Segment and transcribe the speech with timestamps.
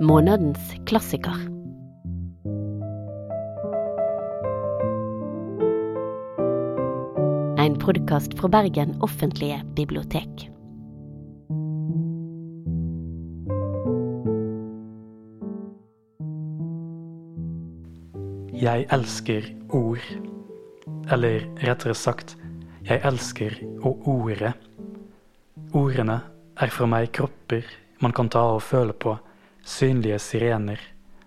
[0.00, 1.34] Månedens klassiker.
[7.60, 10.46] En podkast fra Bergen offentlige bibliotek.
[18.56, 20.08] Jeg elsker ord.
[21.12, 22.38] Eller rettere sagt,
[22.88, 24.54] jeg elsker å orde.
[25.76, 26.22] Ordene
[26.56, 27.68] er for meg kropper
[28.00, 29.18] man kan ta og føle på,
[29.66, 30.80] synlige sirener,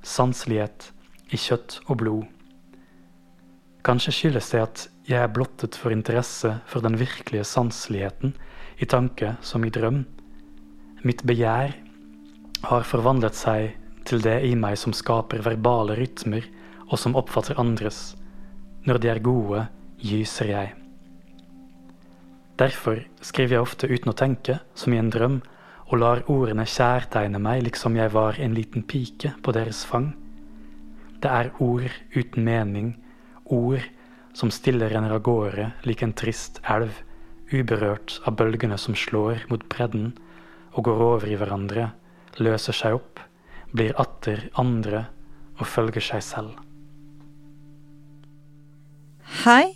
[0.04, 0.90] sanselighet
[1.34, 2.24] i kjøtt og blod.
[3.84, 8.36] Kanskje skyldes det at jeg er blottet for interesse for den virkelige sanseligheten
[8.80, 10.04] i tanke som i drøm.
[11.04, 11.74] Mitt begjær
[12.64, 13.74] har forvandlet seg
[14.08, 16.48] til det i meg som skaper verbale rytmer
[16.90, 18.14] og som oppfatter andres.
[18.88, 19.66] Når de er gode,
[20.00, 20.74] gyser jeg.
[22.60, 25.40] Derfor skriver jeg ofte uten å tenke, som i en drøm,
[25.90, 30.12] og lar ordene kjærtegne meg liksom jeg var en liten pike på deres fang.
[31.22, 32.94] Det er ord uten mening,
[33.46, 33.84] ord
[34.34, 36.92] som stiller renner av gårde lik en trist elv,
[37.54, 40.14] uberørt av bølgene som slår mot bredden
[40.74, 41.92] og går over i hverandre,
[42.42, 43.22] løser seg opp,
[43.74, 45.06] blir atter andre
[45.60, 46.56] og følger seg selv.
[49.44, 49.76] Hei,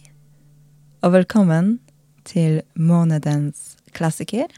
[1.05, 1.77] og velkommen
[2.27, 4.49] til månedens klassiker.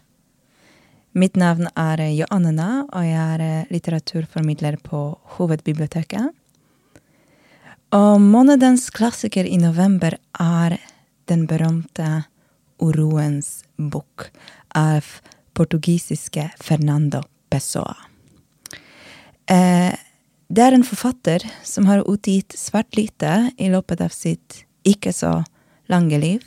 [1.20, 5.00] Mitt navn er Joannena, og jeg er litteraturformidler på
[5.36, 6.30] Hovedbiblioteket.
[7.98, 10.78] Og månedens klassiker i november er
[11.28, 12.24] den berømte
[12.80, 14.30] Uroens bok
[14.78, 15.10] av
[15.58, 17.98] portugisiske Fernando Pessoa.
[19.50, 19.92] Eh,
[20.48, 25.42] det er en forfatter som har utgitt svært lite i løpet av sitt ikke så
[25.92, 26.46] lange liv.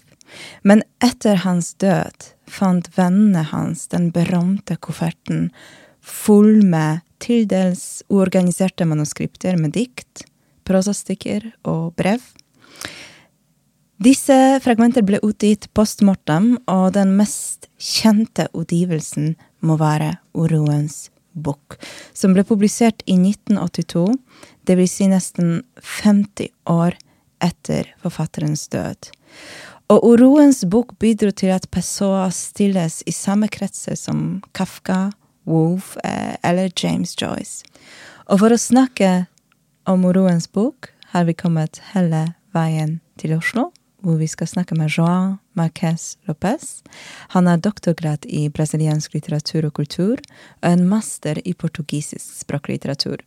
[0.65, 5.49] Men etter hans død fant vennene hans den berømte kofferten
[6.03, 10.25] full med til dels uorganiserte manuskripter med dikt,
[10.67, 12.23] prosastykker og brev.
[14.03, 21.79] Disse fragmenter ble utgitt post mortem, og den mest kjente utgivelsen må være Uroens bok,
[22.13, 24.09] som ble publisert i 1982,
[24.67, 25.63] det vil si nesten
[26.03, 26.99] 50 år
[27.43, 29.13] etter forfatterens død.
[29.91, 35.11] Og Uroens bok bidro til at Pessoa stilles i samme kretser som Kafka,
[35.49, 37.67] Wolf eh, eller James Joyce.
[38.31, 39.27] Og for å snakke
[39.91, 43.71] om Uroens bok har vi kommet hele veien til Oslo
[44.03, 46.83] hvor vi skal snakke med Joan Marquez Lopez.
[47.35, 50.23] Han har doktorgrad i brasiliansk litteratur og kultur
[50.63, 53.23] og en master i portugisisk språklitteratur.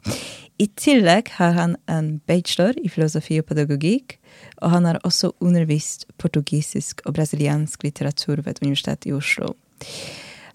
[0.57, 4.17] I tillegg har han en bachelor i filosofi og pedagogikk,
[4.61, 9.55] og han har også undervist portugisisk og brasiliansk litteratur ved Universitetet i Oslo.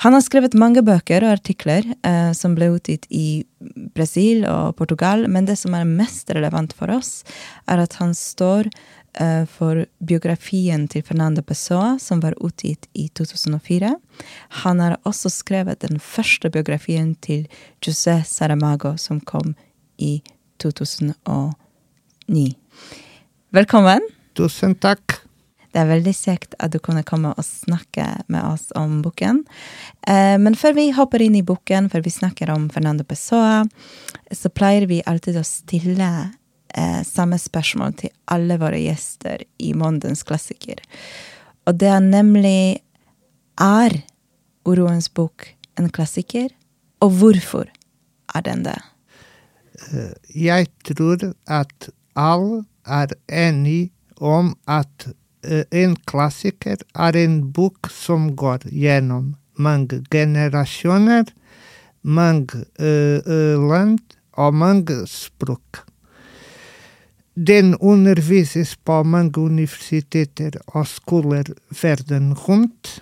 [0.00, 3.42] Han har skrevet mange bøker og artikler eh, som ble utgitt i
[3.92, 7.20] Brasil og Portugal, men det som er mest relevant for oss,
[7.68, 8.70] er at han står
[9.50, 13.90] for biografien til Fernando Pessoa, som var utgitt i 2004.
[14.62, 17.48] Han har også skrevet den første biografien til
[17.82, 19.56] José Saramago, som kom
[19.98, 20.20] i
[20.62, 22.54] 2009.
[23.50, 24.06] Velkommen.
[24.38, 25.20] Tusen takk.
[25.70, 29.44] Det er veldig kjekt at du kunne komme og snakke med oss om boken.
[30.02, 33.62] Eh, men før vi hopper inn i boken, før vi snakker om Fernando Pessoa,
[34.34, 36.10] så pleier vi alltid å stille
[36.74, 40.80] eh, samme spørsmål til alle våre gjester i Månedens klassiker.
[41.66, 42.82] Og det er nemlig
[43.60, 43.92] Er
[44.64, 45.46] Uroens bok
[45.78, 46.48] en klassiker,
[47.00, 47.68] og hvorfor
[48.34, 48.78] er den det?
[49.92, 55.08] Eh, jeg tror at alle er enige om at
[55.44, 61.28] eh, en klassiker er en bok som går gjennom mange generasjoner,
[62.02, 64.00] mange uh, land
[64.40, 65.84] og mange språk.
[67.40, 71.48] Den undervises på mange universiteter og skoler
[71.82, 73.00] verden rundt.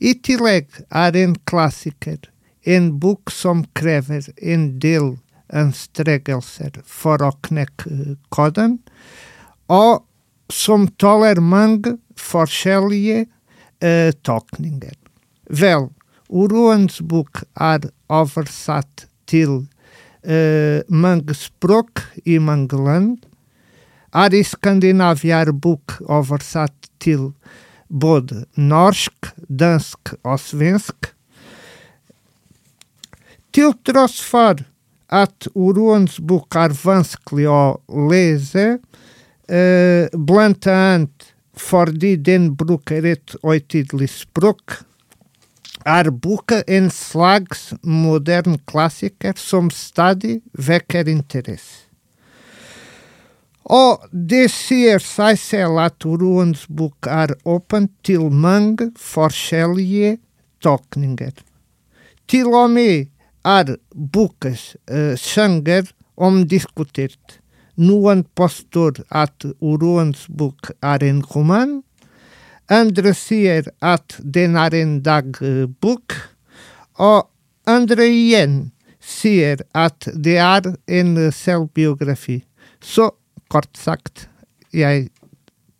[0.00, 2.18] I tillegg er en klassiker
[2.64, 5.14] en bok som krever en del
[5.54, 8.78] anstrengelser for å knekke koden,
[9.68, 10.04] og
[10.52, 13.26] som tåler mange forskjellige
[13.84, 14.96] uh, tolkninger.
[15.48, 15.90] Vel,
[16.32, 19.60] Uroens bok er oversatt til
[20.24, 23.20] uh, mange språk i mange land,
[24.14, 27.32] er i Skandinavia er bok oversatt til
[27.90, 31.10] både norsk, dansk og svensk.
[33.54, 34.62] Til tross for
[35.14, 37.62] at Uroens bok er vanskelig å
[38.10, 38.78] lese,
[39.48, 44.82] eh, blant annet fordi den bruker et høytidelig språk,
[45.86, 51.83] er boken en slags modern klassiker som stadig vekker interesse.
[53.64, 60.18] Og det sier seg selv at Roens bok er åpen til mange forskjellige
[60.60, 61.32] tolkninger.
[62.28, 63.08] Til og med
[63.44, 67.40] er bokens uh, sjanger omdiskutert.
[67.76, 71.80] Noen påstår at Roens bok er en roman,
[72.70, 76.14] andre sier at den er en dagbok,
[76.96, 77.28] og
[77.66, 78.70] andre igjen
[79.00, 82.42] sier at det er en selvbiografi.
[82.80, 83.10] Så
[83.54, 84.26] kort sagt,
[84.74, 85.08] jeg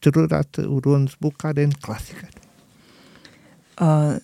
[0.05, 2.31] tror at Uruens bok er en klassiker.
[3.83, 4.21] Og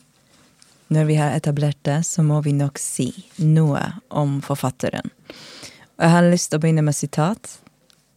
[0.95, 3.09] når vi har etablert det, så må vi nok si
[3.43, 5.11] noe om forfatteren.
[5.99, 7.57] Og jeg har lyst til å begynne med sitat,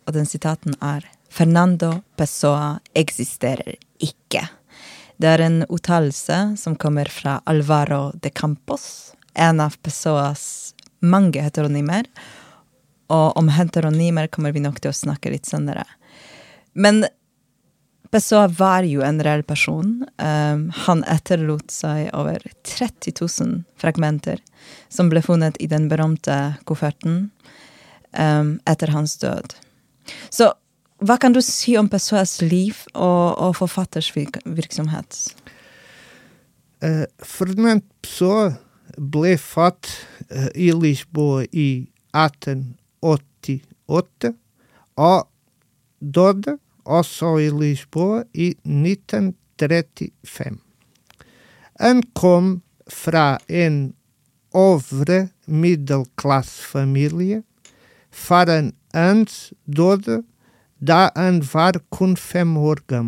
[0.05, 4.45] og den sitaten er Fernando Pessoa eksisterer ikke.
[5.17, 12.05] Det er en uttalelse som kommer fra Alvaro de Campos, en av Pessoas mange heteronymer.
[13.13, 15.85] Og om heteronymer kommer vi nok til å snakke litt senere.
[16.73, 17.03] Men
[18.13, 20.03] Pessoa var jo en reell person.
[20.21, 24.41] Um, han etterlot seg over 30 000 fragmenter
[24.93, 26.35] som ble funnet i den berømte
[26.69, 27.31] kofferten
[28.13, 29.55] um, etter hans død.
[30.29, 30.51] Så
[31.03, 35.17] hva kan du si om Pessoas liv og, og forfatters virksomhet?
[36.85, 38.51] Uh, Ferdinand Pessoa
[38.93, 39.89] ble født
[40.29, 41.67] uh, i Lisboa i
[43.03, 44.33] Oti, Ota,
[44.95, 45.25] O
[45.99, 50.59] Doda, Osso e Lisboa e Nitan Treti Fem.
[51.79, 53.93] Ancom fra en
[54.53, 57.43] Ovre Middle Class Família,
[58.11, 60.23] Faran ans dode
[60.79, 63.03] da anvar kun fem år O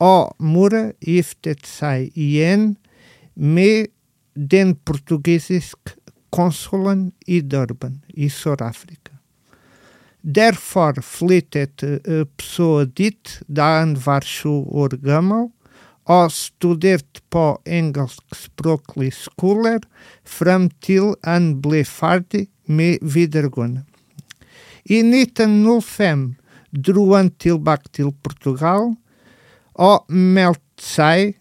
[0.00, 2.76] Mura mora giftet seg igjen
[3.36, 3.86] me
[4.34, 5.94] den portuguesisk
[6.34, 9.14] konsulen i Durban i Sør-Afrika.
[10.24, 15.50] Derfor flyttet uh, Pessoa dit da han var sju år gammel,
[16.04, 19.84] og studerte på engelskspråklige skoler
[20.28, 23.84] frem til han ble ferdig med videregående.
[24.84, 26.34] I 1905
[26.76, 28.92] dro han til Portugal
[29.74, 31.38] og meldte seg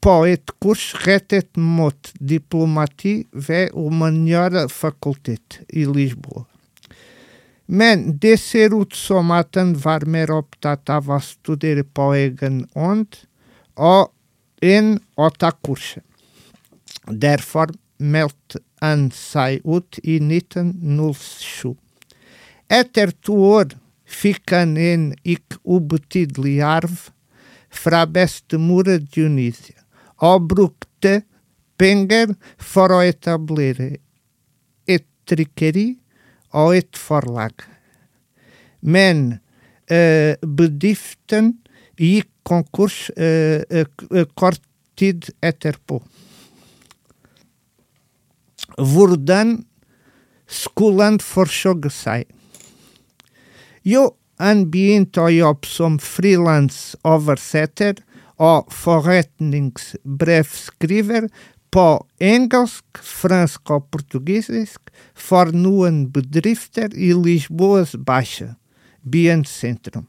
[0.00, 6.46] poet curs retet mot diplomati ve humaniora facultet i Lisboa.
[7.66, 13.26] Men de somatan somaten varmer optat ava studere poegen ont
[13.76, 14.10] o
[14.62, 16.00] en åtta cursa.
[17.06, 21.76] Derfor melt an sai ut i 1907.
[22.68, 27.10] Etter to år tuor fican en ikke ubetid liarv
[27.70, 28.06] fra
[28.58, 29.79] mura Dionísia.
[30.20, 31.22] Og brukte
[31.80, 33.94] penger for å etablere
[34.88, 35.88] et trykkeri
[36.60, 37.54] og et forlag.
[38.80, 39.40] Men
[39.90, 41.54] eh, bedriften
[42.00, 43.86] gikk konkurs eh, eh,
[44.34, 44.62] kort
[45.00, 46.00] tid etterpå.
[48.76, 49.64] Hvordan
[50.50, 52.24] skulle han forsørge seg?
[53.86, 57.94] Jo, han begynte å jobbe som frilansoversetter
[58.40, 61.28] og forretningsbrevskriver
[61.70, 64.80] på engelsk, fransk og portugisisk
[65.14, 68.54] for noen bedrifter i Lisboas Baixa,
[69.04, 70.06] byens sentrum.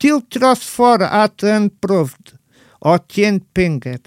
[0.00, 2.32] Til tross for at han prøvde
[2.80, 3.98] å tjene penger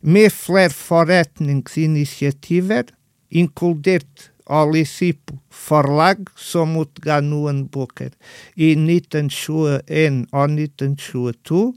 [0.00, 2.84] med flere forretningsinitiativer,
[3.30, 8.14] inkludert Alicipo forlag som utga noen bøker
[8.56, 11.74] i 1921 og 1922,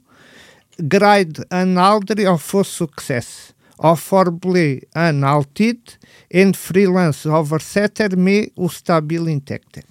[0.78, 5.98] grade an aldri of for success, or forble an altid,
[6.34, 9.84] and freelance oversetter me ustabil intecte.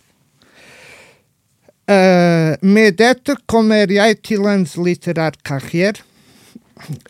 [1.90, 5.99] Eh, uh, medet kommer jeg til hans litterær karriere.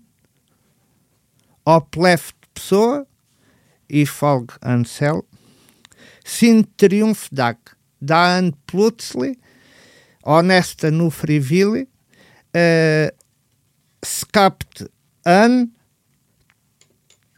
[1.67, 3.03] op left pessoa,
[3.89, 5.25] e folg ansel,
[6.23, 7.59] sin triumf dag,
[7.99, 9.35] da an plutselig,
[10.29, 11.87] honesta no Friville,
[12.53, 13.09] eh,
[14.05, 14.85] scapt
[15.25, 15.71] an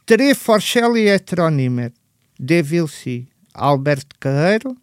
[0.05, 1.93] tre forcelli heteronymer
[2.37, 4.75] de Vilci, Alberto Carreiro,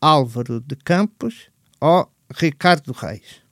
[0.00, 1.50] Álvaro de Campos
[1.80, 3.42] ou Ricardo Reis.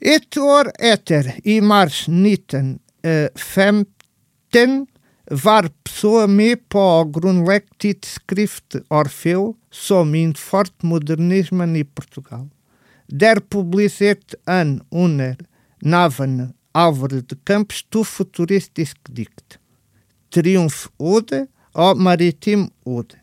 [0.00, 4.84] Et or eter imars niten uh, femten
[5.30, 12.46] Var pessoa me på grunlektit tidsskrift Orfeu som forte modernismen i Portugal.
[13.10, 15.36] Der publicet an uner
[15.82, 19.58] navane Álvaro de Campos tu futuristisk dict.
[20.30, 23.16] Triumf ode og maritim ode.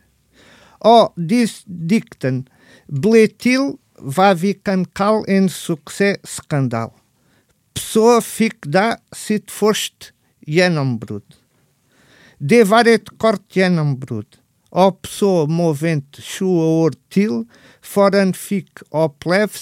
[0.81, 2.47] O dis dicten,
[2.87, 6.91] bletil vavicancal en suksess scandal
[7.73, 10.11] Pessoa fick da sit é
[10.45, 11.42] genombrudd.
[12.43, 14.35] Devaret cortianum brut,
[14.69, 17.45] ó pessoa movente chua ortil,
[17.79, 19.53] foran fic o lev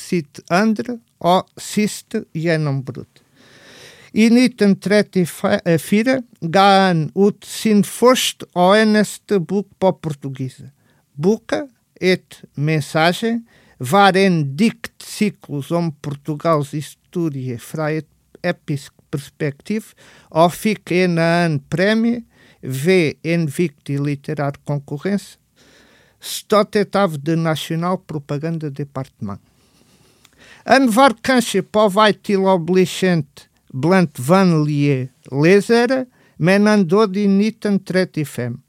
[0.50, 3.22] andre, o siste ianum brut.
[4.14, 5.28] Initem treti
[5.78, 10.74] fira, gaan ut sin fost eneste buc po portuguesa.
[11.14, 11.68] Buca
[12.02, 13.46] et mensagem,
[13.78, 18.02] varen dict ciclos om Portugal's historie frae
[18.42, 19.94] episc perspective,
[20.32, 22.26] o fic en an premie,
[22.62, 23.18] V.
[23.24, 25.38] Envicti Literar Concorrência,
[26.20, 29.40] Stotetave de Nacional Propaganda Departement.
[30.66, 32.46] Anvar Kanche povaitil
[32.78, 33.26] til
[33.74, 36.06] blant van lie lesere,
[36.38, 38.60] men andodi nitan tretifem.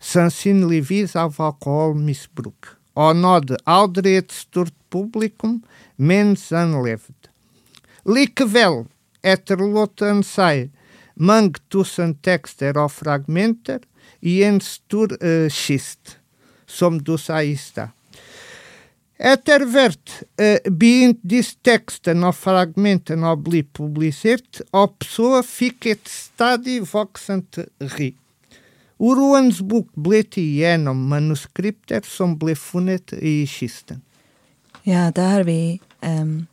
[0.00, 2.76] Sansin livis av alcohol misbruk.
[2.94, 5.62] Onod nod et sturt publicum,
[5.96, 7.30] mens anlevd.
[8.04, 8.84] Likvel,
[9.22, 10.68] et lotan sai,
[11.16, 13.82] mange tusen tekster og fragmenter
[14.22, 16.18] i en stor uh, kist,
[16.66, 17.92] som du sa i stad.
[19.14, 26.10] Etter hvert uh, begynte disse tekstene og fragmentene å bli publisert, og så fikk et
[26.10, 28.12] stadig voksende ry.
[28.98, 34.02] Uroens bok ble til gjennom manuskripter som ble funnet i kisten.
[34.84, 36.44] Ja, da har vi um,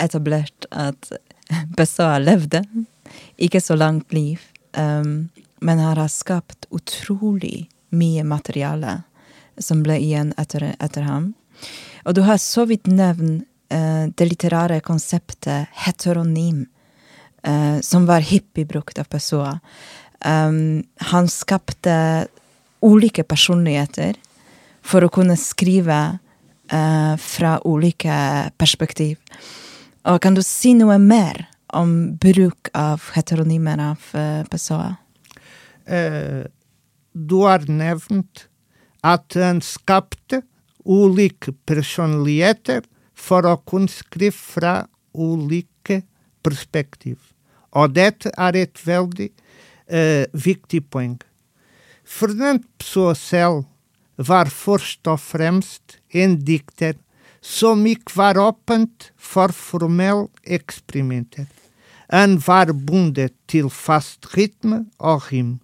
[0.00, 1.12] etablert at
[1.76, 2.64] Pessoa levde.
[3.40, 4.40] Ikke så langt liv,
[4.76, 5.28] um,
[5.60, 9.00] men han har skapt utrolig mye materiale
[9.58, 11.32] som ble igjen etter, etter ham.
[12.04, 16.66] Og du har så vidt nevnt uh, det litterære konseptet heteronym,
[17.46, 19.58] uh, som var hyppig brukt av Pessoa.
[20.24, 22.26] Um, han skapte
[22.84, 24.16] ulike personligheter
[24.82, 26.00] for å kunne skrive
[26.72, 29.18] uh, fra ulike perspektiv.
[30.08, 34.94] Og kan du si noe mer om bruk av heteronymer av uh, Pessoa?
[35.88, 36.44] Uh,
[37.12, 38.46] du har nevnt
[39.06, 40.42] at han skapte
[40.84, 42.84] ulike personligheter
[43.14, 44.74] for å kunne skrive fra
[45.14, 46.02] ulike
[46.44, 47.18] perspektiv.
[47.76, 51.18] Og dette er et veldig uh, viktig poeng.
[52.04, 53.62] Fernando Pessoa
[54.20, 56.98] var først og fremst en dikter
[57.40, 61.46] som ikke var åpent for formelle eksperimenter.
[62.10, 65.60] Anvarbundet til fast ritme og An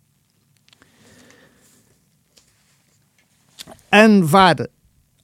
[3.92, 4.66] Anvar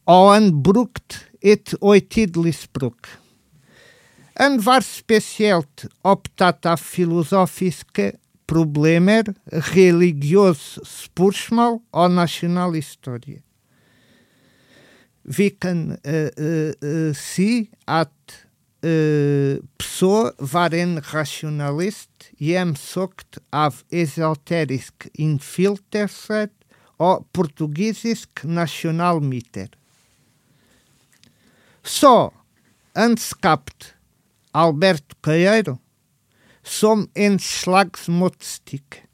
[0.06, 3.08] o anbrukt et oitidlisbruk.
[4.40, 8.12] Anvar specielt optata filosofiske
[8.46, 9.30] problemer
[9.74, 13.40] religiøs spursmal ou national historia.
[15.22, 18.10] Vi kan uh, uh, uh, si at
[18.82, 26.50] eh, pessoa waren rationalist, jam sokt av esoterisk infilterset
[26.98, 29.70] o portugisisk nationalmiter.
[31.86, 32.32] Só
[32.98, 33.94] anskapt
[34.50, 35.78] Alberto Caeiro
[36.62, 39.04] som en slags motstykk.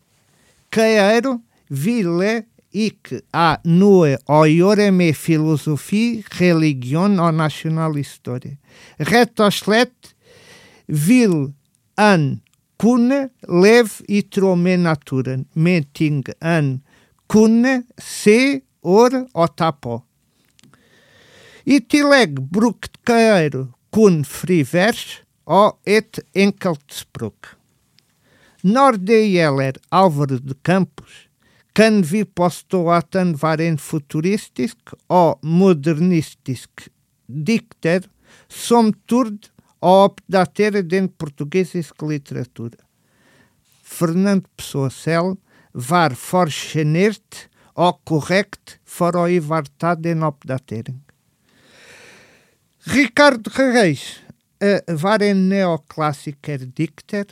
[0.73, 8.59] Caeiro ville hic a nue oiorem philosophie, religion o national historie.
[8.99, 10.15] Retoslet
[10.87, 11.53] vil
[11.97, 12.41] an
[12.79, 16.83] cune lev itrome naturen, meting an
[17.29, 20.03] cune se or otapo.
[21.67, 27.57] Itileg bructcaero cun frivers o et enkeltspruk.
[28.65, 31.28] Norde Heller Álvaro de Campos
[31.79, 36.89] kan vi påstå at han var en futuristisk og modernistisk
[37.29, 38.09] dikter
[38.51, 42.73] som turde å oppdatere den portugisiske litteratur.
[43.87, 45.37] Fernando Pessoa selv
[45.73, 47.47] var for sjenert
[47.79, 50.99] og korrekt for å ivareta den oppdatering.
[52.91, 54.03] Ricardo Reis
[54.65, 57.27] uh, var en neoklassiker dikter.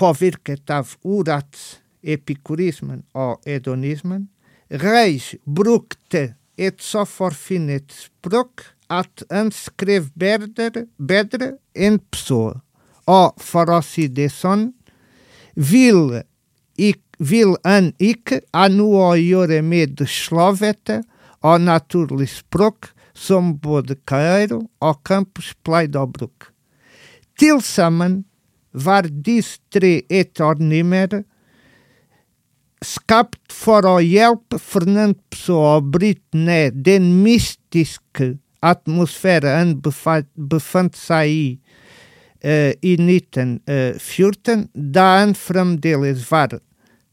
[0.00, 4.22] påvirket av ordets Epicurismo ou hedonismo,
[4.70, 7.92] reis bructe et sofor finet
[8.22, 12.60] proc at anscrev bedre, bedre en pessoa,
[13.06, 14.70] o farocideson,
[15.54, 16.22] vil
[16.78, 21.02] ic vil an ic annuo iore med slovete,
[21.44, 26.48] o naturlis proc, som bod caeiro, o campus plaidobruc.
[27.36, 28.22] Tilsamen
[28.72, 31.22] var dis tre et ornimer,
[32.84, 38.34] skapt for å hjelpe Fernando å bryte ned den mystiske
[38.64, 41.44] atmosfære han befant seg i
[42.44, 46.58] uh, i 1914, da han fremdeles var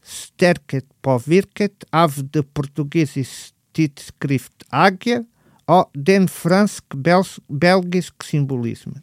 [0.08, 5.22] sterkt påvirket av det portugisiske tidsskrift Agia
[5.68, 9.02] og den fransk-belgiske symbolismen.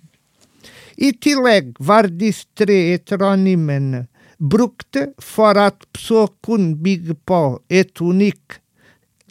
[0.97, 4.05] I tillegg var disse tre heteronymene
[4.39, 8.61] brukte for at så kunne bygge på et unikt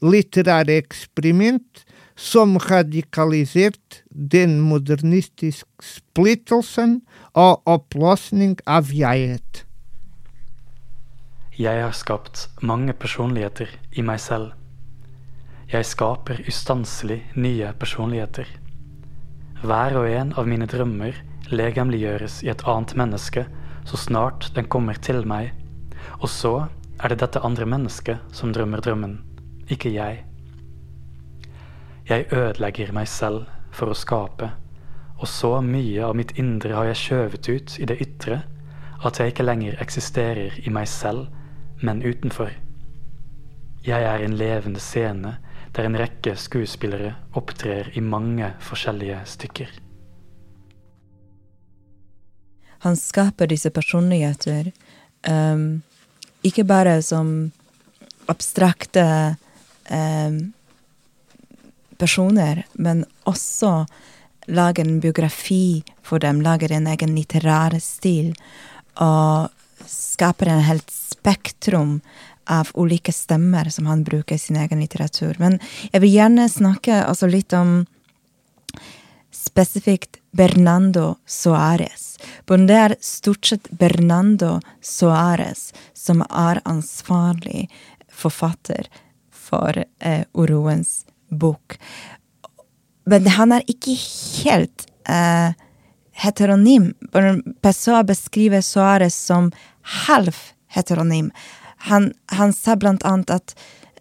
[0.04, 1.84] litterært eksperiment
[2.16, 7.00] som radikaliserte den modernistiske splittelsen
[7.34, 9.64] og oppløsning av jeget.
[11.58, 14.52] Jeg har skapt mange personligheter i meg selv.
[15.70, 18.48] Jeg skaper ustanselig nye personligheter.
[19.62, 21.16] Hver og en av mine drømmer
[21.50, 23.46] legemliggjøres i et annet menneske
[23.84, 25.52] så snart den kommer til meg,
[26.20, 26.54] og så
[27.02, 29.18] er det dette andre mennesket som drømmer drømmen,
[29.68, 30.24] ikke jeg.
[32.08, 34.50] Jeg ødelegger meg selv for å skape,
[35.18, 38.42] og så mye av mitt indre har jeg skjøvet ut i det ytre
[39.04, 41.26] at jeg ikke lenger eksisterer i meg selv,
[41.84, 42.52] men utenfor.
[43.84, 45.36] Jeg er en levende scene
[45.76, 49.83] der en rekke skuespillere opptrer i mange forskjellige stykker.
[52.84, 54.70] Han skaper disse personligheter
[55.28, 55.82] um,
[56.44, 57.50] ikke bare som
[58.28, 59.04] abstrakte
[59.88, 60.52] um,
[61.96, 63.86] personer, men også
[64.52, 68.34] lager en biografi for dem, lager en egen litterær stil,
[69.00, 69.48] og
[69.88, 71.98] skaper en helt spektrum
[72.44, 75.38] av ulike stemmer som han bruker i sin egen litteratur.
[75.40, 75.56] Men
[75.92, 77.86] jeg vil gjerne snakke altså litt om
[79.32, 82.18] spesifikt Bernando Suárez.
[82.48, 87.68] Men det er stort sett Bernando Suárez som er ansvarlig
[88.10, 88.88] forfatter
[89.30, 91.78] for eh, Oroens bok.
[93.06, 93.94] Men han er ikke
[94.44, 95.54] helt eh,
[96.24, 96.92] heteronym.
[97.62, 99.52] Pessoa beskriver Suárez som
[100.06, 101.30] halv heteronym.
[101.90, 103.54] Han, han sa blant annet at,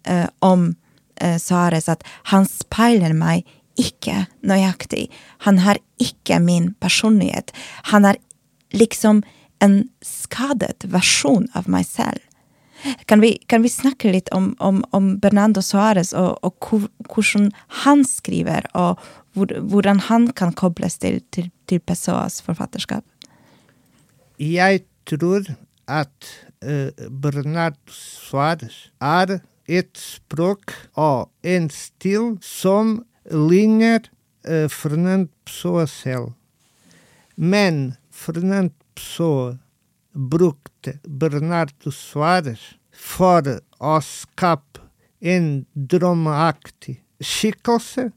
[0.04, 0.72] eh, om
[1.20, 3.44] eh, Suárez at han speiler meg
[3.80, 5.08] ikke nøyaktig.
[5.46, 7.52] Han har ikke min personlighet.
[7.90, 8.20] Han er
[8.74, 9.22] liksom
[9.64, 12.20] en skadet versjon av meg selv.
[13.08, 16.68] Kan vi, kan vi snakke litt om, om, om Bernardo Suárez og, og,
[17.08, 17.48] hvordan
[17.84, 19.00] han skriver, og
[19.34, 23.04] hvordan han kan kobles til, til, til Pessoas forfatterskap?
[24.38, 25.48] Jeg tror
[25.88, 26.28] at
[26.64, 32.98] uh, Bernardo Suárez er et språk og en stil som
[33.30, 34.00] Linha,
[34.46, 36.34] uh, eh, Fernando Pessoa Cel.
[37.36, 39.58] Men, Fernando Pessoa.
[40.14, 42.76] Bructe Bernardo Soares.
[42.92, 43.42] For,
[43.80, 44.78] Oscap,
[45.20, 47.00] en Dromaakti.
[47.20, 48.12] Schikkelse.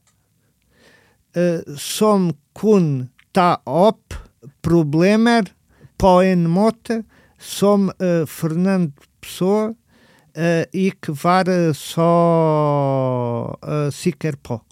[1.36, 4.14] Uh, eh, som kun ta op
[4.62, 5.52] problemer
[5.98, 6.46] på en
[7.38, 9.74] som uh, Fernando Pessoa
[10.36, 14.67] uh, e que vara só uh, sequer pó.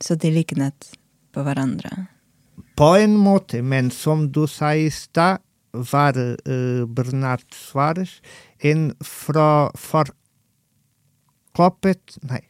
[0.00, 0.96] Så de lignet
[1.34, 2.06] på hverandre?
[2.78, 5.38] På en måte, men som du sa i stad,
[5.74, 8.22] var uh, Bernard Suárez
[8.58, 10.18] en fra forkoppet
[12.22, 12.40] Nei.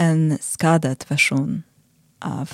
[0.00, 1.62] En skadet versjon
[2.24, 2.48] av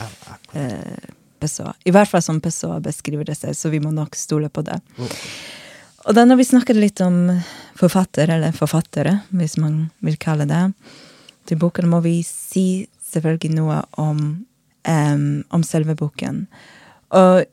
[0.56, 0.96] uh,
[1.38, 1.74] Pessoa.
[1.84, 4.80] I hvert fall som Pessoa beskriver det selv, så vi må nok stole på det.
[6.06, 7.40] Og da når vi snakker litt om
[7.78, 10.72] forfatter, eller forfattere, hvis man vil kalle det,
[11.46, 14.22] til boken må vi si selvfølgelig noe om,
[14.88, 16.46] um, om selve boken.
[17.14, 17.44] Og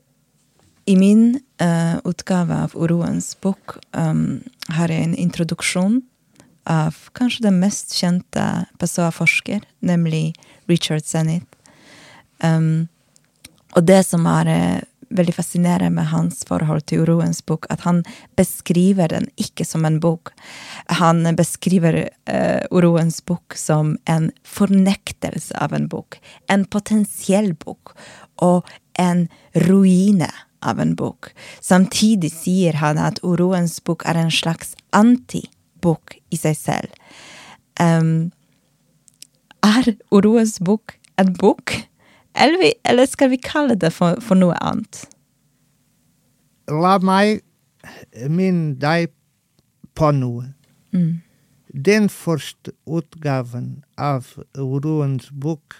[0.86, 4.42] i min uh, utgave av Uroens bok um,
[4.74, 6.02] har jeg en introduksjon
[6.68, 8.44] av kanskje den mest kjente
[8.80, 10.34] Pessoa-forsker, nemlig
[10.68, 11.48] Richard Sennett.
[12.44, 12.88] Um,
[13.74, 14.82] og det som er uh,
[15.14, 18.02] veldig fascinerende med hans forhold til uroens bok, at han
[18.38, 20.32] beskriver den ikke som en bok.
[21.00, 26.18] Han beskriver uh, uroens bok som en fornektelse av en bok.
[26.48, 27.94] En potensiell bok.
[28.42, 28.66] Og
[28.98, 30.30] en ruine
[30.62, 31.30] av en bok.
[31.60, 36.94] Samtidig sier han at uroens bok er en slags antibok i seg selv.
[37.80, 38.30] Um,
[39.64, 41.74] er uroens bok en bok,
[42.34, 45.04] eller, eller, skal vi kalle det for, for noe annet?
[46.70, 47.42] La meg
[48.30, 49.12] minne deg
[49.94, 50.54] på noe.
[50.94, 51.20] Mm.
[51.74, 55.74] Den første utgaven av Roens bok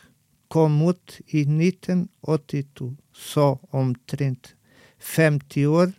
[0.50, 4.54] kom ut i 1982, så omtrent
[4.98, 5.92] 50 år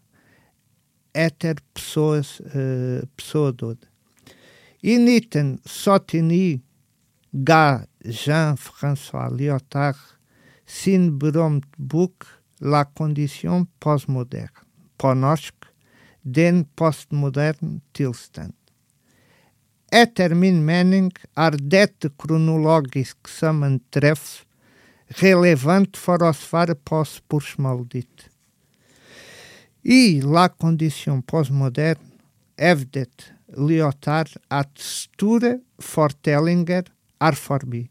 [1.15, 3.77] etter pseudod.
[4.83, 6.59] I 1979
[7.45, 10.14] ga Jean-François Lyotard
[10.65, 12.27] sin berømte bok
[12.61, 14.49] La condition postmoderne,
[14.97, 15.71] på norsk
[16.23, 18.53] Den postmoderne tilstand.
[19.93, 24.45] Etter min mening er dette kronologisk sammentreff
[25.21, 27.03] relevant for å svare på.
[29.83, 32.01] I La condition postmoderne
[32.57, 36.89] hevdet Lyotard at store fortellinger
[37.21, 37.85] er forbi.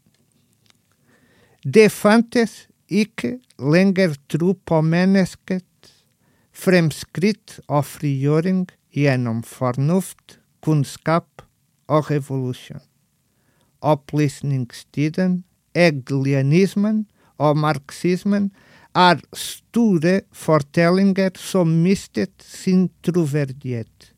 [1.65, 5.93] Det fantes ikke lenger tro på menneskets
[6.53, 11.41] fremskritt og frigjøring gjennom fornuft, kunnskap
[11.89, 12.83] og revolusjon.
[13.81, 17.07] Opplysningstiden, egelianismen
[17.41, 18.51] og marxismen
[18.95, 24.13] er store fortellinger som mistet sin troverdighet.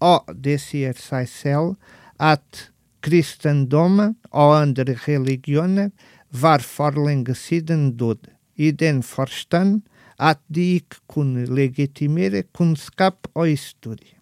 [0.00, 1.74] Og det sier seg selv
[2.20, 2.68] at
[3.06, 5.90] kristendommen og andre religioner
[6.30, 9.82] var for lenge siden døde, i den forstand
[10.18, 14.16] at de ikke kunne legitimere kunnskap og historie.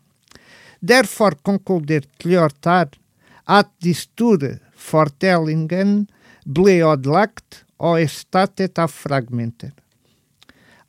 [0.83, 2.99] Derfor konkluderte Lyotard
[3.47, 6.07] at de store fortellingene
[6.45, 9.73] ble ødelagt og erstattet av fragmenter.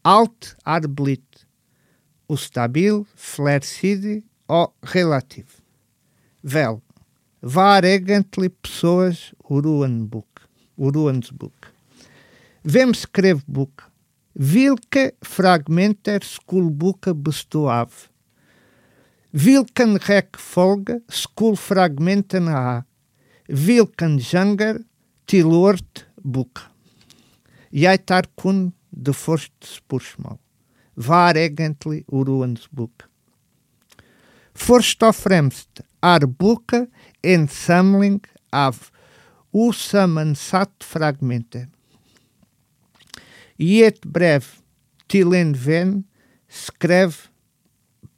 [0.05, 1.45] Alt er blitt
[2.29, 5.61] ustabil, flersidig og relativ.
[6.41, 6.81] Vel,
[7.41, 10.09] hva er egentlig pessoas Uruans
[10.77, 11.71] Uruansbuk.
[12.63, 12.93] Vem
[13.47, 13.83] buk
[14.33, 18.09] Vilke Fragmenter Skulbuka Bestoav.
[19.31, 22.83] Vilken Rekfolge Skulfragmenten A.
[23.47, 24.83] Vilken Janger
[25.25, 26.59] Tilort Buk.
[27.71, 30.37] Jeg tar kun det første spørsmål.
[30.95, 33.07] Hva er egentlig uroens bok?
[34.55, 36.85] Først fremst er boka
[37.23, 38.91] en samling av
[39.55, 41.69] o suman sat fragmenta.
[43.57, 44.59] E et breve,
[45.07, 46.03] Tilenven,
[46.49, 47.29] escreve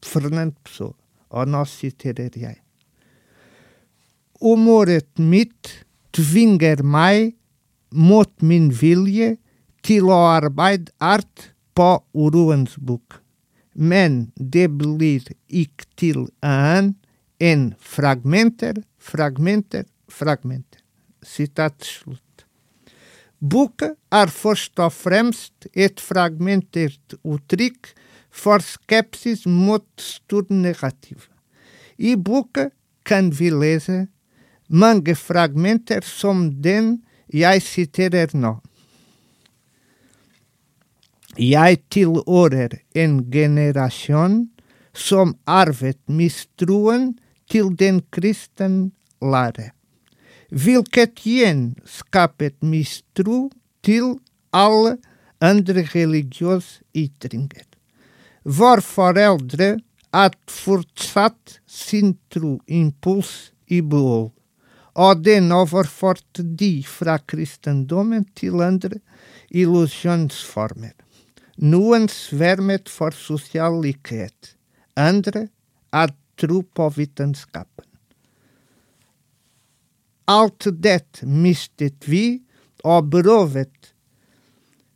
[0.01, 0.95] Fernando Pessoa,
[1.29, 2.57] ao nosso itinerariai.
[4.41, 4.57] O
[4.89, 7.35] et mit, tvinger mai,
[7.91, 9.37] mot min o
[9.83, 13.21] tiloarbeid art po uruansbuk.
[13.75, 16.95] Men debelir ik til aan
[17.37, 20.76] en fragmenter, fragmenter, fragmenter
[21.27, 22.23] citat slut.
[23.39, 27.93] Buca ar fost ofremst et fragmentert utric
[28.31, 31.27] forscepsis mot stur negativ.
[31.97, 32.69] E buca
[33.05, 34.07] can vileze
[34.69, 36.97] mange fragmenter som den
[37.33, 38.57] jeg citerer nå.
[41.89, 44.47] til orer en generacion
[44.93, 47.17] som arvet mistruen
[47.49, 49.76] til den kristen lære
[50.49, 53.49] hvilket igjen skapet mistro
[53.83, 54.15] til
[54.55, 54.97] alle
[55.43, 57.67] andre religiøse ytringer.
[58.43, 59.75] Vår foreldre
[60.15, 64.31] har fortsatt sin tro impuls i behold
[64.97, 68.97] og den overførte de fra kristendommen til andre
[69.53, 70.95] illusjonsformer.
[71.57, 74.55] Noen svermet for sosial likhet,
[74.97, 75.47] andre
[75.93, 77.76] hadde tro på vitenskapen.
[80.27, 82.41] Alt det mistet vi,
[82.83, 83.93] og berøvet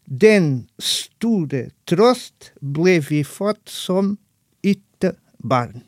[0.05, 4.17] den store trost ble vi fått som
[4.63, 5.85] ikke barn.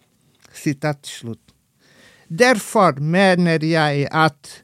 [0.54, 1.42] Sitat slutt.
[2.28, 4.64] Derfor mener jeg at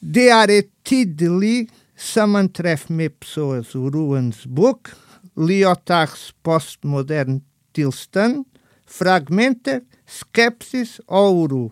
[0.00, 4.92] det er et tydelig sammentreff med Psoas Ruens bok,
[5.36, 7.40] Lyotards postmoderne
[7.74, 8.44] tilstand,
[8.86, 11.64] fragmenter, skepsis og uro.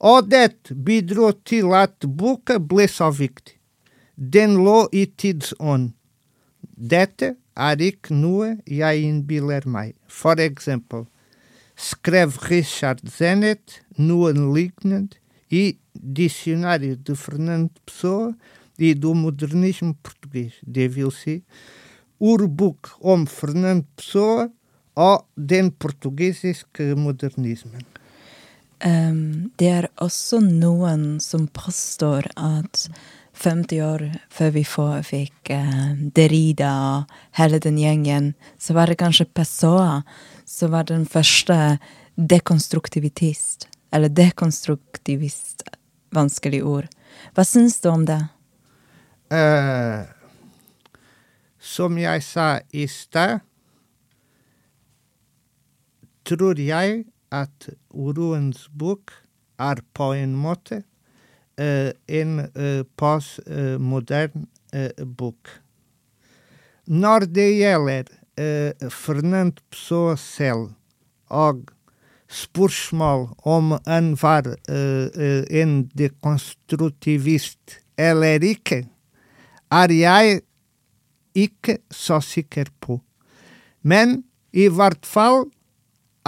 [0.00, 3.56] Odet bidrotilat buca blesovict.
[4.16, 5.92] Denlo itids on.
[6.76, 9.94] Dete aric nua iain bilermai.
[10.06, 11.06] For example,
[11.76, 15.16] escreve Richard Zenet Nuan Lignand
[15.50, 18.36] e Dicionário de Fernando Pessoa
[18.78, 21.42] e do Modernismo Português, de Vilsi,
[22.20, 24.52] Urbuc om Fernando Pessoa,
[24.94, 27.78] o den portugueses que modernismo.
[28.84, 32.84] Um, det er også noen som påstår at
[33.38, 39.26] 50 år før vi fikk uh, Derrida og hele den gjengen, så var det kanskje
[39.34, 40.04] Pessoa
[40.46, 41.78] som var den første
[42.14, 43.66] dekonstruktivist.
[43.90, 45.64] Eller dekonstruktivist,
[46.14, 46.88] vanskelig ord.
[47.34, 48.20] Hva syns du om det?
[49.32, 50.06] Uh,
[51.58, 53.40] som jeg sa i sted,
[56.28, 59.12] tror jeg at Uroens bok
[59.58, 60.82] er på en måte
[61.60, 64.46] uh, en uh, postmodern
[65.16, 65.48] bok.
[66.84, 68.10] Når det gjelder
[68.92, 70.74] Fernand Pessoa selv
[71.32, 71.62] og
[72.28, 78.82] spørsmål om han var en dekonstruktivist eller ikke,
[79.72, 80.40] er jeg
[81.34, 83.00] ikke så sikker på.
[83.82, 85.46] Men i hvert fall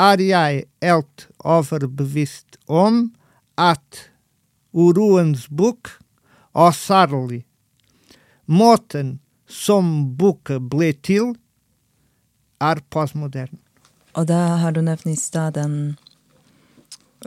[0.01, 3.11] er jeg helt overbevist om
[3.61, 4.07] at
[4.73, 5.91] Uroens bok,
[6.55, 7.45] og særlig
[8.47, 9.19] måten
[9.51, 11.35] som boka ble til,
[12.61, 13.59] er postmoderne.
[14.19, 15.75] Og da har du nevnt i stad den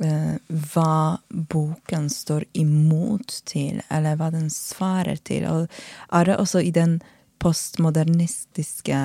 [0.03, 5.47] eh, hva boken står imot til, eller hva den svarer til.
[5.47, 5.67] Og
[6.12, 6.99] er det også i den
[7.43, 8.99] postmodernistiske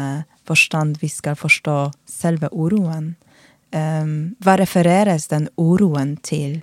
[0.46, 1.78] forstand vi skal forstå
[2.11, 3.14] selve uroen?
[3.68, 6.62] Um, hva refereres den uroen til?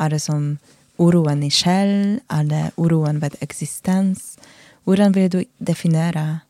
[0.00, 0.54] Er det som
[0.98, 2.20] uroen i sjel?
[2.32, 4.36] Er det uroen ved eksistens?
[4.84, 6.40] Hvordan vil du definere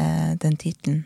[0.00, 1.04] uh, den tittelen?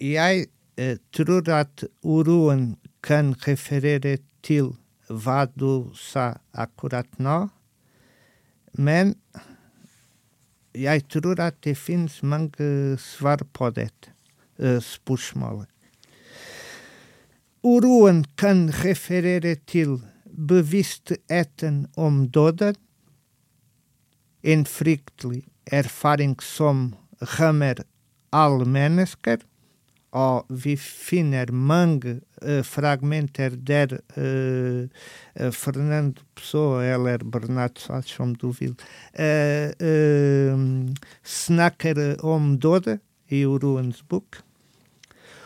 [0.00, 0.46] Jeg
[0.80, 4.76] uh, tror at uroen kan referere til
[5.08, 7.48] hva du sa akkurat nå,
[8.78, 9.16] men
[10.74, 14.14] jeg tror at det finnes mange svar på dette
[14.62, 15.71] uh, spørsmålet.
[17.62, 22.74] Uroen kan referere til bevisstheten om døden,
[24.42, 26.88] en fryktelig erfaring som
[27.38, 27.84] rammer
[28.34, 29.44] alle mennesker,
[30.12, 34.82] og vi finner mange uh, fragmenter der uh,
[35.38, 38.74] uh, Fernando Pessoa, eller Bernardo Soares, som du vil,
[41.22, 42.98] snakker om døde
[43.30, 44.42] i Uroens bok.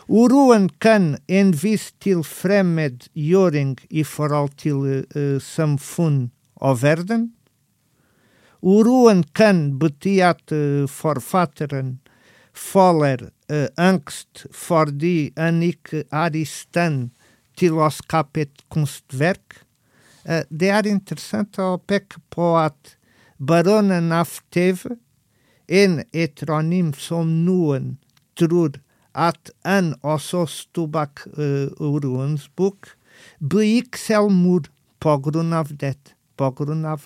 [0.07, 6.29] Uroen kan en viss til fremmedgjøring i forhold til uh, samfunn
[6.63, 7.33] og verden.
[8.63, 11.97] Uroen kan bety at uh, forfatteren
[12.55, 16.47] faller uh, angst fordi han ikke er i
[17.59, 19.63] til å skape et kunstverk.
[20.51, 22.97] Det er interessant å peke på at
[23.39, 24.27] baronen av
[25.69, 27.95] en etronym som noen
[28.35, 28.75] tror
[29.17, 32.93] at han også sto bak uh, uroens bok,
[33.41, 34.69] begikk selvmord
[35.01, 36.13] på grunn av dette.
[36.37, 37.01] På grunn av,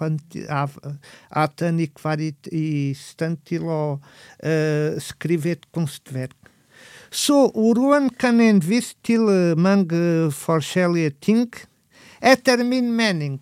[1.30, 2.64] at han ikke var i
[2.98, 6.34] stand til å uh, skrive et kunstverk.
[7.14, 11.46] Så uroen kan en vise til uh, mange forskjellige ting.
[12.18, 13.38] Etter min mening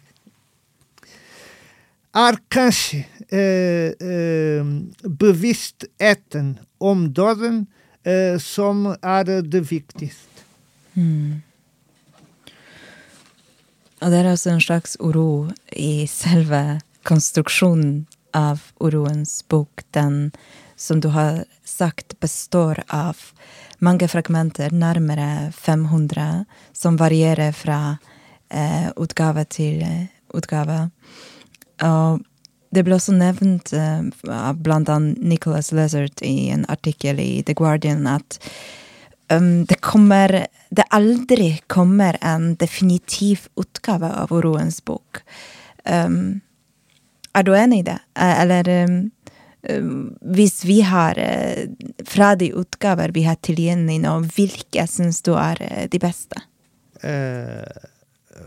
[2.17, 7.78] er kanskje uh, uh, bevisstheten om døden eh,
[8.43, 10.45] som er det viktigste.
[10.95, 11.43] Mm.
[13.99, 19.83] Og det er altså en slags uro i selve konstruksjonen av uroens bok.
[19.91, 20.31] Den,
[20.77, 23.19] som du har sagt, består av
[23.79, 27.99] mange fragmenter, nærmere 500, som varierer fra
[28.51, 30.89] eh, utgave til eh, utgave.
[31.83, 32.23] Og
[32.75, 38.07] det ble også nevnt uh, av annet Nicholas Lizard i en artikkel i The Guardian
[38.07, 38.39] at
[39.33, 45.23] um, det kommer Det aldri kommer en definitiv utgave av Oroens bok.
[45.85, 46.41] Um,
[47.33, 47.97] er du enig i det?
[48.19, 51.65] Eh, eller um, hvis vi har uh,
[52.05, 56.45] fra de utgaver vi har tilgjengelig nå, hvilke syns du er de beste?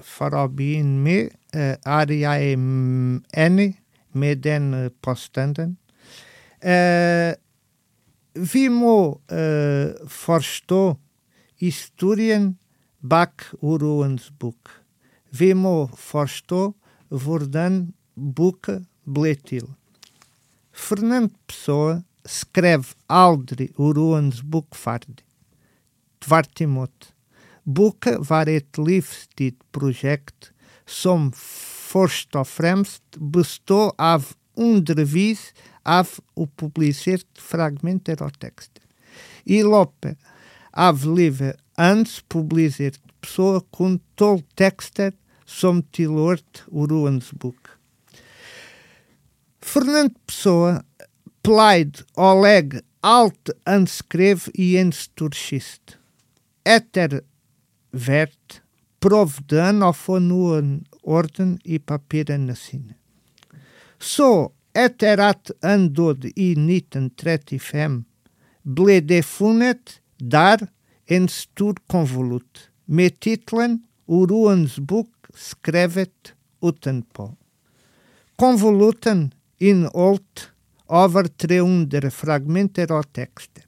[0.03, 3.69] for å begynne med, er jeg mm, enig
[4.13, 5.77] Meden eh, Postanden,
[6.63, 7.35] uh, eh,
[8.33, 10.99] vimo uh, eh, forsto
[11.59, 12.57] historien
[12.99, 14.69] bak uruansbuk.
[15.31, 16.75] Vimo forsto
[17.09, 18.67] vordan buk
[19.03, 19.67] bletil.
[20.71, 25.23] Fernando Pessoa escreve Aldri Uruans fardi
[26.19, 27.13] Tvartimot,
[27.63, 30.51] Buka varet livstid project
[30.85, 31.31] som
[31.91, 35.51] først og fremst består av undervis
[35.87, 38.81] av upublisert fragmenter og tekster.
[39.45, 40.17] i løpet
[40.77, 45.11] av livet hans publisert Pessoa com tolv tekster
[45.45, 47.77] som tilhørte Uruans bok.
[49.61, 50.81] Fernando Pessoa
[51.45, 55.97] pleide å legge alt han skrev i en storkist.
[56.65, 57.21] Etter
[57.91, 58.61] hvert
[61.03, 62.95] orden i papirene sine.
[63.99, 68.03] Så, etter at han døde i 1935,
[68.63, 70.67] ble det funnet der
[71.07, 77.31] en stor konvolutt med tittelen Uruens bok skrevet utenpå.
[78.41, 80.49] Konvolutten inneholdt
[80.91, 83.65] over 300 fragmenter og tekster,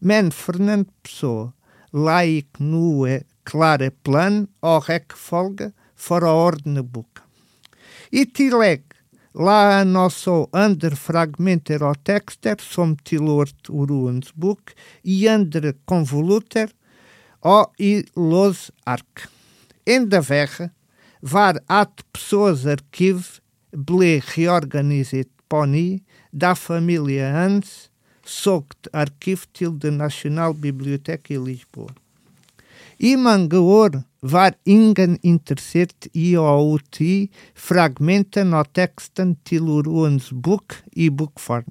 [0.00, 1.52] men Fernand Pso
[1.94, 5.70] la ikke noe klare plan og rekkefølge
[6.04, 7.24] for å ordne boka.
[8.12, 8.24] I
[9.34, 16.70] la han også andre fragmenter og tekster som tilhørte Uruens bok, i andre konvolutter
[17.42, 19.26] og i los ark.
[19.86, 20.70] Enda verre
[21.20, 23.40] var at Pessoas arquiv
[23.72, 25.88] ble reorganisert på ny
[26.30, 27.90] da família Hans
[28.24, 31.92] solgte arkiv til det Nasjonalbiblioteket i Lisboa.
[32.98, 40.74] I mange år var ingen interessert i å utgi fragmentene av teksten til Uruens bok
[40.96, 41.64] i bokform.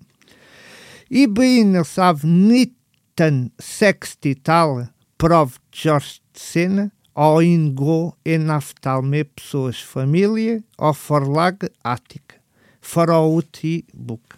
[1.10, 4.88] I begynnelsen av 1960-tallet
[5.22, 12.40] prøvde George Sena å inngå en avtale med Pessoas familie og forlaget Attica
[12.84, 14.38] for å utgi boka.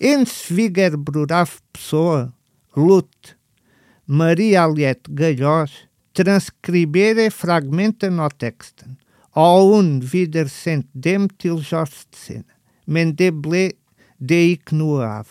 [0.00, 2.32] En svigerbror av Pessoa,
[2.76, 3.36] Lut,
[4.06, 5.72] Maria Aliette Galhós,
[6.12, 8.98] transkribere fragmenten av teksten,
[9.32, 12.44] og hun videresendte dem til Sena,
[12.86, 13.72] men det ble
[14.20, 15.26] det ikke noe av.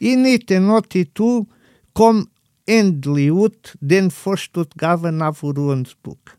[0.00, 1.44] I 1982
[1.92, 2.24] kom
[2.66, 3.30] endelig
[3.80, 6.38] den første utgaven av Uruens bok.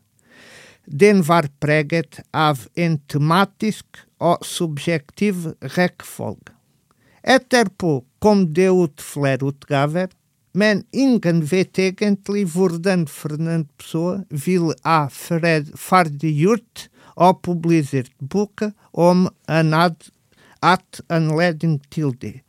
[0.84, 6.56] Den var preget av en tematisk og subjektiv rekkefølge.
[7.22, 9.46] Etterpå kom det ut flere
[10.52, 19.72] men ingen vet egentlig hvordan Fernando Pessoa vil ha ferdiggjort og publisert boka om han
[19.76, 20.10] hadde
[20.62, 22.40] hatt anledning til det.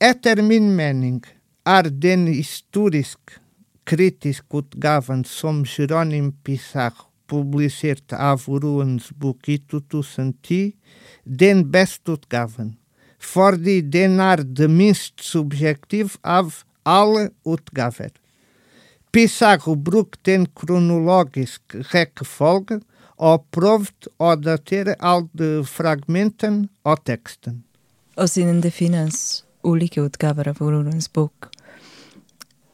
[0.00, 1.22] Etter min mening
[1.64, 3.38] er den historisk
[3.88, 10.74] kritiske utgaven som Jeronim Pissarro publiserte av Ruens bok i 2010,
[11.24, 12.74] den beste utgaven,
[13.20, 18.10] fordi den er det minst subjektiv av alle utgaver.
[19.14, 22.80] Pissarro brukte en kronologisk rekkefolge
[23.22, 27.62] og prøvde å datere alle fragmentene og teksten.
[28.18, 31.48] Og siden det finnes ulike utgaver av Urorens bok,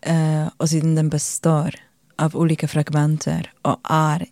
[0.03, 1.77] eh, og siden den består
[2.21, 4.27] av ulike fragmenter og er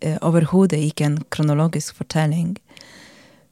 [0.00, 2.56] eh, overhodet ikke en kronologisk fortelling,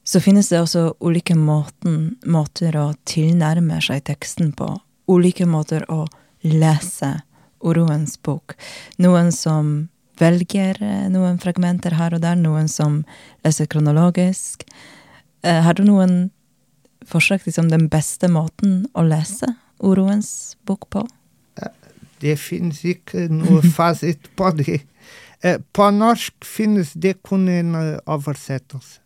[0.03, 4.73] så finnes det også ulike måten, måter å tilnærme seg teksten på.
[5.11, 6.05] Ulike måter å
[6.41, 7.21] lese
[7.61, 8.55] Oroens bok.
[8.97, 9.89] Noen som
[10.21, 13.01] velger eh, noen fragmenter her og der, noen som
[13.45, 14.65] leser kronologisk.
[15.45, 16.31] Eh, har du noen
[17.05, 21.05] forslag liksom den beste måten å lese Oroens bok på?
[22.21, 24.81] Det finnes ikke noe fasit på det.
[25.41, 29.00] Eh, På norsk finnes det kun en eh, oversettelse.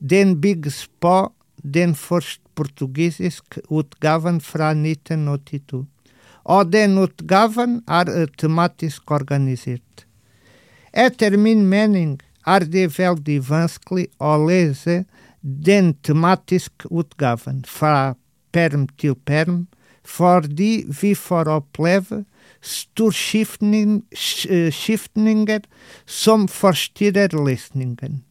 [0.00, 1.32] Den bygges på
[1.62, 5.86] den første portugisiske utgaven fra 1982.
[6.44, 10.06] Og den utgaven er tematisk organisert.
[10.92, 15.04] Etter min mening er det veldig vanskelig å lese
[15.42, 18.14] den tematiske utgaven fra
[18.54, 19.66] perm til perm,
[20.06, 22.24] fordi vi får oppleve
[22.62, 25.60] storskiftninger
[26.06, 28.22] som forstyrrer lesningen.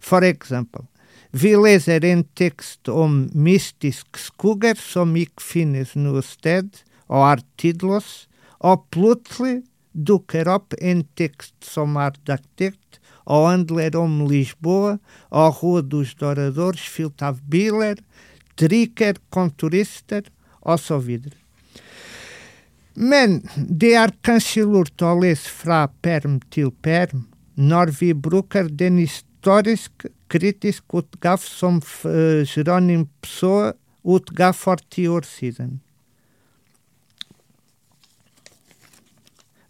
[0.00, 0.82] For eksempel,
[1.30, 6.70] vi leser en tekst om mystisk skoger som ikke finnes noe sted
[7.08, 8.28] og er tidløs,
[8.64, 9.62] og plutselig
[9.92, 12.98] dukker opp en tekst som er datert
[13.28, 14.96] og handler om Lisboa
[15.28, 18.00] og Rua dos Douradores fylt av biler,
[18.56, 20.24] trikker, kontorister
[20.64, 21.18] osv.
[22.96, 27.26] Men det er kanskje lurt å lese fra perm til perm
[27.58, 33.72] når vi bruker den historisk critic utgav som eh, Jerónimo Pessoa
[34.04, 35.78] utgav fortiorsidan.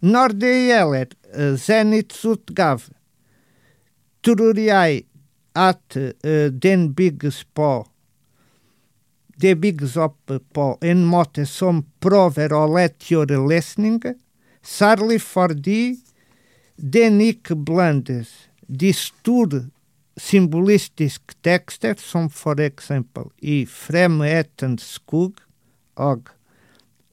[0.00, 2.84] Nordeieler eh, zenitz utgav
[4.22, 5.04] tururiai
[5.59, 7.86] at eh, den bigs po.
[9.38, 10.18] De bigs op
[10.52, 10.76] po.
[10.82, 14.14] En mote som prover oletior lesninga
[14.62, 15.98] sarli fordi.
[16.78, 18.28] Denik blandes.
[18.66, 19.64] Distur
[20.18, 25.38] store symbolistiske tekster, som for eksempel i Fremhetens skog
[25.96, 26.28] og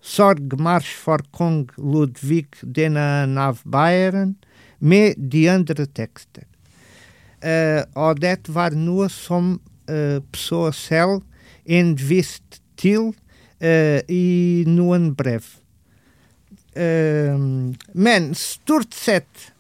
[0.02, 4.36] Sorgmarsj for kong Ludvig denne av Bayern,
[4.80, 6.44] med de andre tekster.
[7.42, 11.24] Uh, det var noe som uh, Pso selv
[11.66, 13.14] innviste til
[13.62, 15.44] uh, i noen brev.
[17.96, 19.55] men stort sett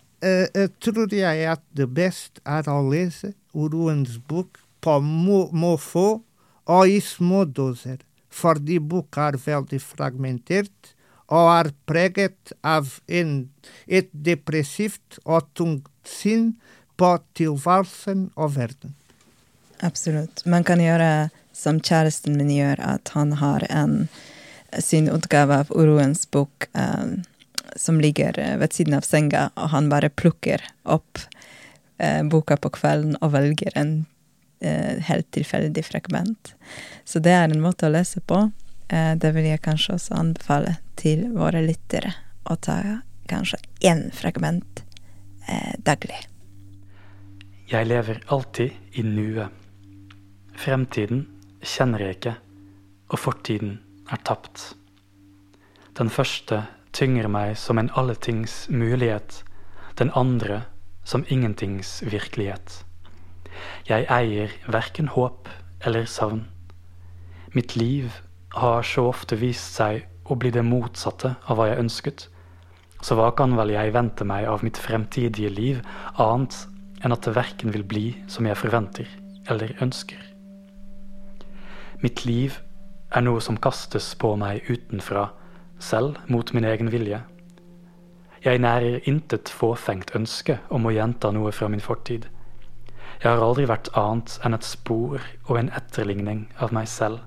[0.81, 6.07] tror jeg at det beste er å lese Uruens bok på må, måfå
[6.65, 7.99] og i små doser,
[8.33, 10.95] fordi boka er veldig fragmentert
[11.33, 13.49] og er preget av en,
[13.87, 16.53] et depressivt og tungt sinn
[16.99, 18.93] på tilværelsen og verden.
[19.83, 20.45] Absolutt.
[20.45, 24.05] Man kan gjøre som kjæresten min gjør, at han har en
[24.79, 27.23] sin utgave av Uroens bok um,
[27.75, 31.19] som ligger ved siden av senga, og han bare plukker opp
[31.97, 33.95] eh, boka på kvelden og velger en
[34.59, 36.53] eh, helt tilfeldig fragment.
[37.03, 38.47] Så det er en måte å lese på.
[38.87, 42.13] Eh, det vil jeg kanskje også anbefale til våre lyttere
[42.45, 42.79] å ta
[43.29, 44.83] kanskje én fragment
[45.85, 46.17] daglig.
[47.69, 49.49] Jeg lever alltid i nuet.
[50.57, 51.25] Fremtiden
[51.61, 52.33] kjenner jeg ikke,
[53.13, 53.75] og fortiden
[54.09, 54.71] er tapt.
[55.97, 56.63] Den første
[56.95, 59.43] tynger meg som en alletings mulighet,
[59.99, 60.63] den andre
[61.03, 62.81] som ingentings virkelighet.
[63.87, 65.49] Jeg eier verken håp
[65.85, 66.45] eller savn.
[67.55, 68.11] Mitt liv
[68.55, 72.27] har så ofte vist seg å bli det motsatte av hva jeg ønsket,
[73.03, 75.81] så hva kan vel jeg vente meg av mitt fremtidige liv
[76.15, 76.55] annet
[77.03, 79.09] enn at det verken vil bli som jeg forventer
[79.51, 80.21] eller ønsker.
[82.01, 82.57] Mitt liv
[83.15, 85.29] er noe som kastes på meg utenfra,
[85.79, 87.21] selv mot min egen vilje.
[88.45, 92.27] Jeg nærer intet fåfengt ønske om å gjenta noe fra min fortid.
[93.23, 97.23] Jeg har aldri vært annet enn et spor og en etterligning av meg selv.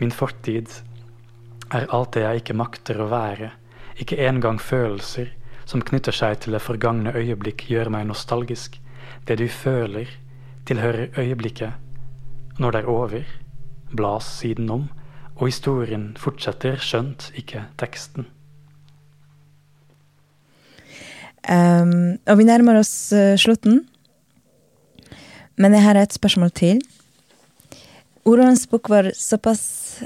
[0.00, 0.68] Min fortid
[1.72, 3.52] er alt det jeg ikke makter å være,
[4.00, 5.30] ikke engang følelser,
[5.64, 8.80] som knytter seg til det forgangne øyeblikk, gjør meg nostalgisk.
[9.28, 10.08] Det du føler,
[10.66, 11.76] tilhører øyeblikket.
[12.58, 13.28] Når det er over,
[13.96, 14.88] blas siden om,
[15.40, 18.28] og historien fortsetter, skjønt ikke teksten.
[21.48, 23.86] Um, og vi nærmer oss uh, slutten.
[25.56, 26.82] Men jeg har et spørsmål til.
[28.28, 30.02] Ordens bok var såpass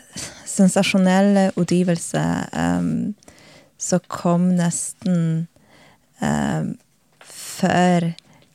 [0.47, 2.23] sensasjonell utgivelse,
[2.55, 3.15] um,
[3.79, 5.49] så kom nesten
[6.23, 6.71] um,
[7.27, 8.13] før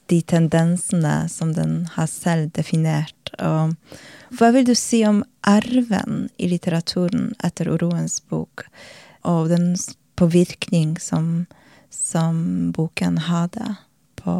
[0.10, 3.34] de tendensene som den har selv definert.
[3.38, 3.76] Og
[4.30, 8.66] hva vil du si om arven i litteraturen etter Oroens bok,
[9.28, 9.74] og den
[10.20, 11.46] påvirkning som,
[11.90, 13.74] som boken hadde
[14.20, 14.36] på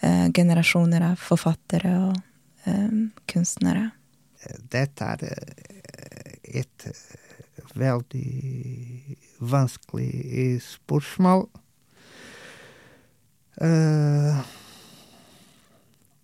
[0.00, 2.18] eh, generasjoner av forfattere og
[2.66, 2.98] eh,
[3.30, 3.90] kunstnere?
[4.70, 5.24] Dette er
[6.56, 6.88] et
[7.76, 11.46] veldig vanskelig spørsmål.
[13.56, 14.36] Uh,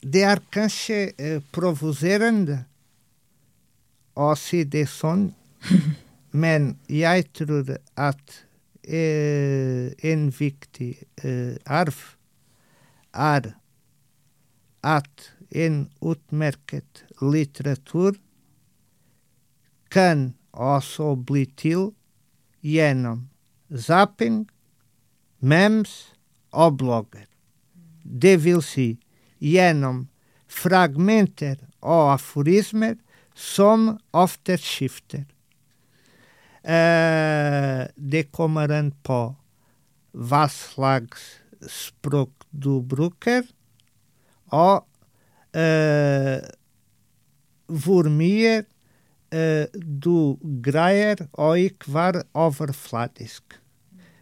[0.05, 2.59] det er kanskje uh, provoserende
[4.15, 5.31] å si det sånn,
[6.43, 8.39] men jeg tror at
[8.85, 10.93] eh, en viktig
[11.67, 12.01] arv
[13.13, 13.53] er
[14.83, 18.17] at en utmerket litteratur
[19.93, 21.93] kan også bli til
[22.65, 23.29] gjennom
[23.73, 24.47] zapping,
[25.41, 26.13] memes
[26.53, 27.27] og blogger.
[28.03, 28.97] Det vil si
[29.43, 30.07] gjennom
[30.49, 32.97] fragmenter og aforismer
[33.35, 35.25] som ofte skifter.
[36.63, 39.33] Uh, det kommer an på
[40.13, 43.43] hva slags språk du bruker,
[44.55, 44.85] og
[45.57, 46.39] uh,
[47.67, 53.59] hvor mye uh, du greier å ikke være overfladisk.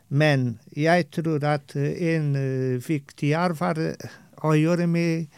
[0.09, 2.33] Men jeg tror at en
[2.83, 3.83] viktig arv er
[4.43, 5.29] å gjøre med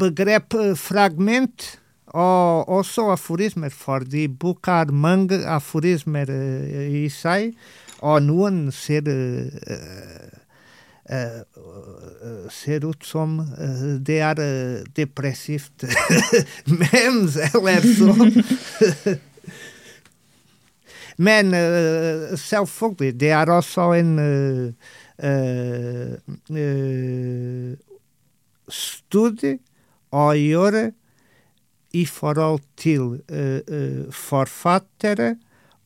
[0.00, 1.68] begrepet fragment
[2.10, 6.30] og også aforismer, fordi boka har mange aforismer
[6.86, 7.54] i seg,
[8.00, 9.10] og noen ser
[11.10, 11.42] Uh,
[12.54, 15.82] ser ut som uh, det er uh, depressivt
[16.84, 18.30] mens, eller sånn.
[21.26, 24.70] Men uh, selvfølgelig, det er også en uh,
[25.24, 26.14] uh,
[28.70, 29.58] studie
[30.14, 30.90] å gjøre
[31.92, 33.20] i forhold til
[34.14, 35.34] forfattere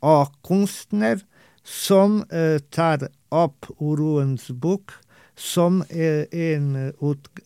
[0.04, 1.22] og kunstner
[1.64, 2.22] som
[2.74, 4.92] tar opp uroens bok
[5.34, 6.92] som en,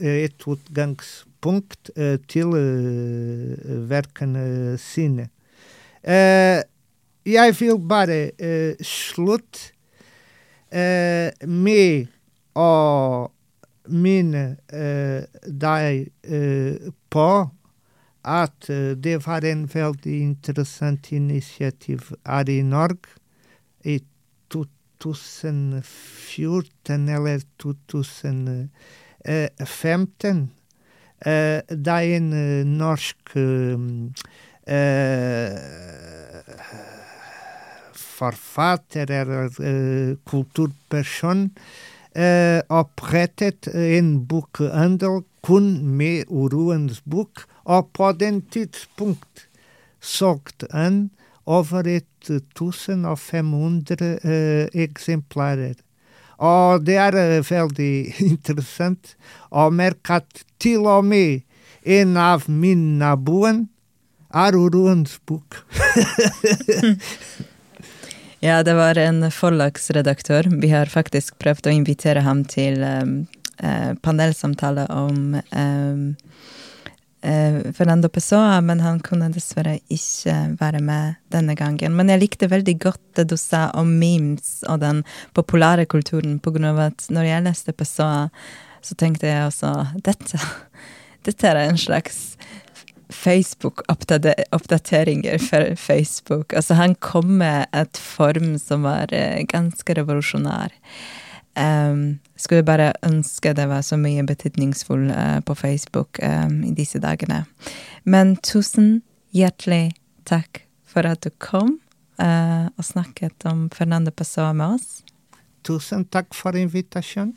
[0.01, 1.91] et utgangspunkt
[2.29, 2.53] til
[3.89, 5.29] verkene sine.
[7.29, 8.21] Jeg vil bare
[8.85, 9.73] slutte
[11.47, 12.09] med
[12.59, 12.73] å
[13.89, 14.45] minne
[15.47, 16.11] deg
[17.09, 17.29] på
[18.29, 18.69] at
[19.03, 23.09] det var en veldig interessant initiativ her i Norge
[23.85, 24.01] i
[25.01, 30.51] 2014 eller 2015.
[31.87, 32.31] Da en
[32.79, 33.17] norsk
[38.19, 39.49] forfatter eller
[40.27, 41.51] kulturperson
[42.69, 49.49] opprettet en bokhandel kun med uroens bok, og på den tidspunkt
[50.01, 51.11] solgte han
[51.49, 55.75] over 1500 eksemplarer.
[56.39, 59.17] Og det er veldig interessant
[59.51, 61.41] å merke at til og med
[61.89, 63.65] en av mine naboer
[64.35, 65.57] er uroens bok.
[68.39, 70.47] Ja, det var en forlagsredaktør.
[70.63, 73.27] Vi har faktisk prøvd å invitere ham til um,
[73.59, 76.15] uh, panelsamtale om um, uh,
[77.21, 81.97] Fernando Pessoa, men han kunne dessverre ikke være med denne gangen.
[81.99, 85.03] Men jeg likte veldig godt det du sa om memes og den
[85.35, 88.29] populære kulturen, på grunn av at når jeg leste Pessoa,
[88.87, 89.73] så tenkte jeg også
[90.07, 90.39] dette,
[91.27, 92.39] dette er en slags
[93.09, 96.53] Facebook-oppdateringer for Facebook.
[96.53, 100.69] Altså, han kom med et form som var uh, ganske revolusjonær.
[101.59, 107.01] Um, skulle bare ønske det var så mye betydningsfull uh, på Facebook um, i disse
[107.03, 107.43] dagene.
[108.05, 109.01] Men tusen
[109.35, 109.97] hjertelig
[110.29, 111.77] takk for at du kom
[112.23, 114.89] uh, og snakket om Fernando Pessoa med oss.
[115.67, 117.35] Tusen takk for invitasjonen.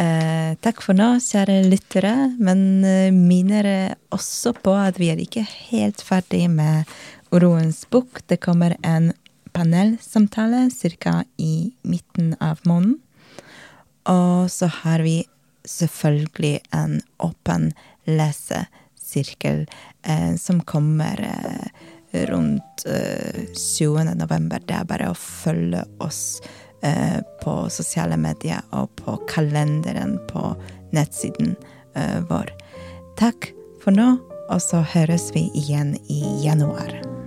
[0.00, 3.66] Eh, takk for nå, kjære lyttere, men eh, minner
[4.14, 6.88] også på at vi er ikke helt ferdig med
[7.32, 8.22] Oroens bok.
[8.26, 9.10] Det kommer en
[9.52, 11.24] panelsamtale ca.
[11.36, 13.00] i midten av måneden.
[14.10, 15.20] Og så har vi
[15.68, 17.70] selvfølgelig en åpen
[18.08, 19.66] lesesirkel
[20.02, 24.10] eh, som kommer eh, rundt 20.
[24.18, 24.60] november.
[24.66, 26.40] Det er bare å følge oss
[26.84, 30.42] Eh, på sosiale medier og på kalenderen på
[30.90, 31.54] nettsiden
[31.94, 32.50] eh, vår.
[33.20, 33.52] Takk
[33.84, 34.16] for nå,
[34.50, 37.21] og så høres vi igjen i januar.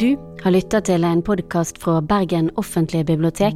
[0.00, 3.54] Du har lytta til en podkast fra Bergen offentlige bibliotek.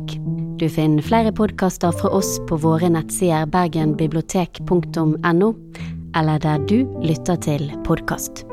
[0.61, 5.51] Du finner flere podkaster fra oss på våre nettsider bergenbibliotek.no,
[6.15, 8.47] eller der du lytter til podkast.